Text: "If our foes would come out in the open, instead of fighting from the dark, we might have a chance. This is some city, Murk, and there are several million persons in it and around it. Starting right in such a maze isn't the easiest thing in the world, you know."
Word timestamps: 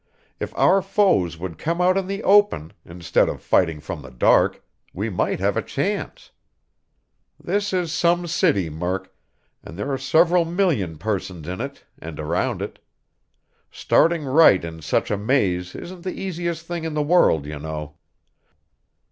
"If 0.39 0.51
our 0.57 0.81
foes 0.81 1.37
would 1.37 1.59
come 1.59 1.79
out 1.79 1.95
in 1.95 2.07
the 2.07 2.23
open, 2.23 2.73
instead 2.83 3.29
of 3.29 3.39
fighting 3.39 3.79
from 3.79 4.01
the 4.01 4.09
dark, 4.09 4.63
we 4.93 5.11
might 5.11 5.39
have 5.39 5.55
a 5.55 5.61
chance. 5.61 6.31
This 7.39 7.71
is 7.71 7.91
some 7.91 8.25
city, 8.25 8.67
Murk, 8.67 9.15
and 9.63 9.77
there 9.77 9.91
are 9.91 9.99
several 9.99 10.43
million 10.43 10.97
persons 10.97 11.47
in 11.47 11.61
it 11.61 11.85
and 11.99 12.19
around 12.19 12.63
it. 12.63 12.79
Starting 13.69 14.25
right 14.25 14.65
in 14.65 14.81
such 14.81 15.11
a 15.11 15.17
maze 15.17 15.75
isn't 15.75 16.01
the 16.01 16.19
easiest 16.19 16.65
thing 16.65 16.83
in 16.83 16.95
the 16.95 17.03
world, 17.03 17.45
you 17.45 17.59
know." 17.59 17.97